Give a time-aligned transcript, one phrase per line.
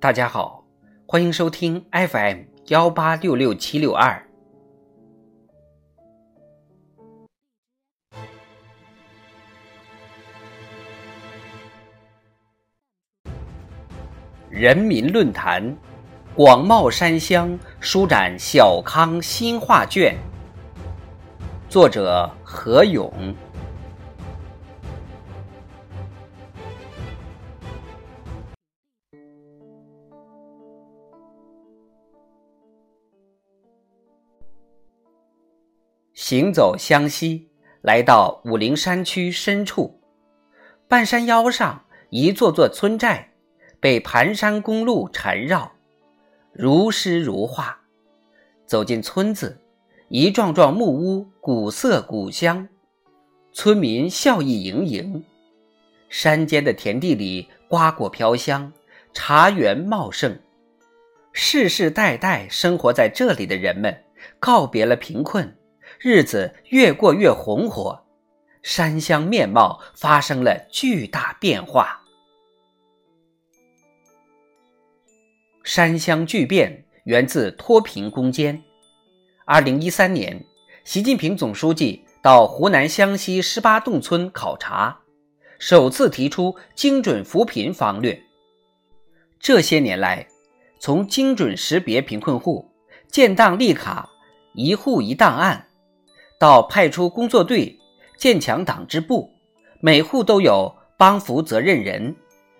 [0.00, 0.64] 大家好，
[1.06, 4.24] 欢迎收听 FM 幺八六六七六二。
[14.48, 15.76] 人民论坛，
[16.32, 20.16] 广袤山乡舒展小康新画卷。
[21.68, 23.12] 作者何勇。
[36.28, 37.48] 行走湘西，
[37.80, 39.98] 来到武陵山区深处，
[40.86, 43.30] 半山腰上一座座村寨，
[43.80, 45.72] 被盘山公路缠绕，
[46.52, 47.80] 如诗如画。
[48.66, 49.58] 走进村子，
[50.10, 52.68] 一幢幢木屋，古色古香，
[53.50, 55.24] 村民笑意盈盈。
[56.10, 58.70] 山间的田地里，瓜果飘香，
[59.14, 60.38] 茶园茂盛。
[61.32, 64.04] 世世代代生活在这里的人们，
[64.38, 65.54] 告别了贫困。
[66.00, 68.04] 日子越过越红火，
[68.62, 72.00] 山乡面貌发生了巨大变化。
[75.64, 78.62] 山乡巨变源自脱贫攻坚。
[79.44, 80.44] 二零一三年，
[80.84, 85.00] 习近平总书记到湖南湘西十八洞村考察，
[85.58, 88.22] 首次提出精准扶贫方略。
[89.40, 90.28] 这些年来，
[90.78, 92.70] 从精准识别贫困户、
[93.08, 94.08] 建档立卡、
[94.54, 95.64] 一户一档案。
[96.38, 97.78] 到派出工作队，
[98.16, 99.34] 建强党支部，
[99.80, 102.14] 每户都有帮扶责任人；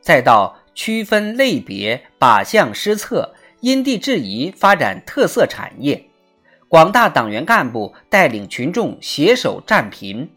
[0.00, 6.04] 再到区分类别，靶向施策，因地制宜发展特色产业。
[6.66, 10.30] 广大党员干部带领群众携手战贫，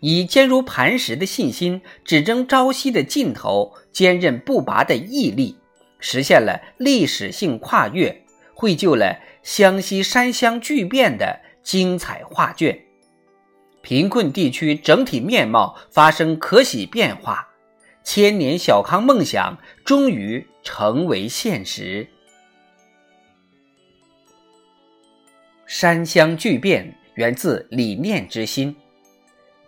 [0.00, 5.56] 以坚如磐石的信心、只争朝夕的劲头、坚韧不拔的毅力，
[5.98, 8.22] 实现了历史性跨越，
[8.54, 11.40] 绘就了湘西山乡巨变的。
[11.70, 12.76] 精彩画卷，
[13.80, 17.46] 贫困地区整体面貌发生可喜变化，
[18.02, 22.08] 千年小康梦想终于成为现实。
[25.64, 28.74] 山乡巨变源自理念之心。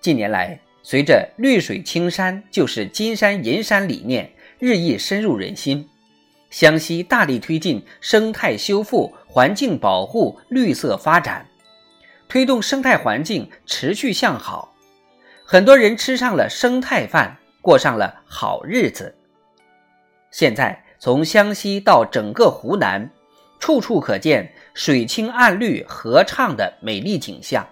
[0.00, 5.88] 近年来，随着“绿水青山就是金山银山”理念日益深入人心，
[6.50, 11.46] 湘西大力推进生态修复、环境保护、绿色发展。
[12.32, 14.74] 推动生态环境持续向好，
[15.44, 19.14] 很多人吃上了生态饭，过上了好日子。
[20.30, 23.10] 现在从湘西到整个湖南，
[23.60, 27.68] 处处可见水清岸绿、河畅的美丽景象。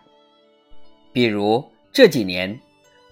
[1.10, 2.60] 比如这几年，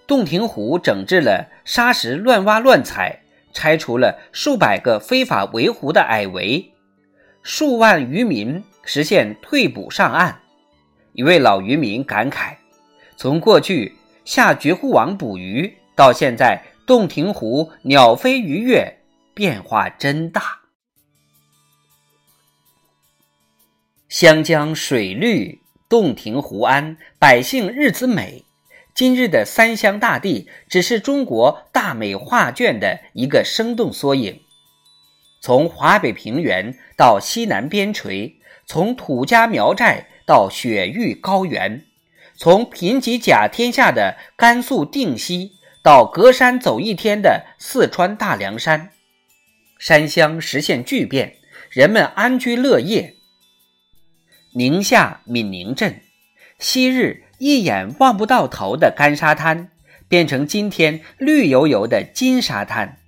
[0.07, 3.23] 洞庭湖整治了沙石乱挖乱采，
[3.55, 6.75] 拆除了数百个非法围湖的矮围，
[7.43, 10.43] 数万渔民实现退捕上岸。
[11.19, 12.55] 一位老渔民感慨
[13.19, 19.01] ：“从过去下绝户网捕鱼，到现在洞庭湖鸟飞鱼跃，
[19.35, 20.61] 变化真大。
[24.09, 28.45] 湘江水绿，洞庭湖安，百姓日子美。
[28.95, 34.41] 今日的三湘大地，只是中国大美画卷的一个生动缩影。
[35.43, 38.35] 从华北平原到西南边陲，
[38.69, 41.87] 从土家苗寨。”到雪域高原，
[42.37, 45.53] 从贫瘠甲天下的甘肃定西，
[45.83, 48.91] 到隔山走一天的四川大凉山，
[49.79, 51.37] 山乡实现巨变，
[51.71, 53.15] 人们安居乐业。
[54.53, 56.03] 宁夏闽宁镇，
[56.59, 59.71] 昔日一眼望不到头的干沙滩，
[60.09, 62.99] 变成今天绿油油的金沙滩。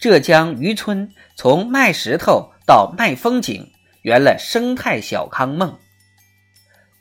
[0.00, 5.78] 浙江渔村，从卖石头到卖风景，圆了生态小康梦。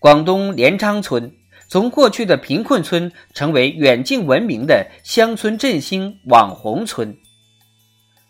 [0.05, 1.31] 广东连昌村
[1.67, 7.17] 从过去的贫困村，成为远近闻名的乡村振兴网红村。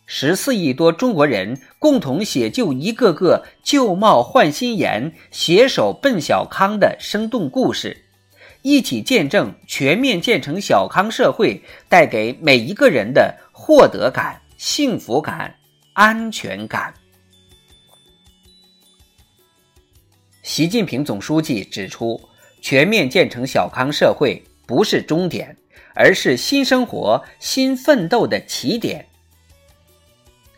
[0.05, 8.05] 十四亿多中国人共同写就一个个旧貌换新颜、携手奔小康的生动故事，
[8.61, 15.53] 一起见证全面建成小康社会带给每一个人的获得感、幸福感、
[15.91, 16.93] 安全感。
[20.45, 22.21] 习近平总书记指出，
[22.61, 25.57] 全面建成小康社会不是终点，
[25.95, 29.03] 而是新生活、新奋斗的起点。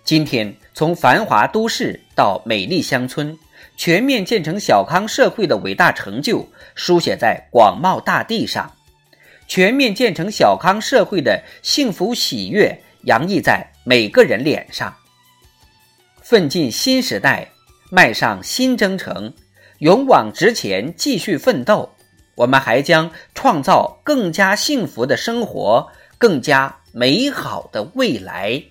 [0.03, 3.39] 今天，从繁华都市到美丽乡村，
[3.77, 6.45] 全面建成小康社会的伟大成就
[6.75, 8.69] 书写在广袤大地上，
[9.47, 14.93] 全面建成小康社会的幸福喜悦洋溢在每个人脸上。
[16.21, 17.49] 奋进新时代，
[17.89, 19.33] 迈上新征程，
[19.79, 21.93] 勇往直前，继续奋斗。
[22.35, 28.63] 我们还将创造更加幸福的生活，更加美好的未来。